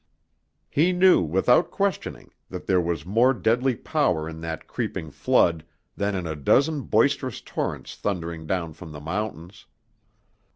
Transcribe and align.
He 0.71 0.93
knew, 0.93 1.21
without 1.21 1.69
questioning, 1.69 2.31
that 2.49 2.65
there 2.65 2.81
was 2.81 3.05
more 3.05 3.35
deadly 3.35 3.75
power 3.75 4.27
in 4.27 4.41
that 4.41 4.65
creeping 4.65 5.11
flood 5.11 5.63
than 5.95 6.15
in 6.15 6.25
a 6.25 6.35
dozen 6.35 6.81
boisterous 6.81 7.39
torrents 7.39 7.95
thundering 7.95 8.47
down 8.47 8.73
from 8.73 8.93
the 8.93 8.99
mountains. 8.99 9.67